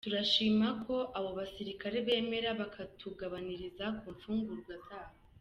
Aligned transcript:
Turashima 0.07 0.67
ko 0.83 0.95
abo 1.17 1.29
basirikare 1.37 1.97
bemera 2.07 2.49
bakatugabaniriza 2.61 3.85
ku 3.99 4.07
mfungurwa 4.15 4.73
zabo. 4.87 5.15